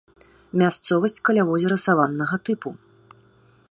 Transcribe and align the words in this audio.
Мясцовасць 0.61 1.19
каля 1.29 1.43
возера 1.51 1.77
саваннага 1.85 2.35
тыпу. 2.49 2.69